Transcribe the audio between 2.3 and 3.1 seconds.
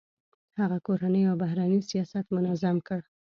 منظم کړ.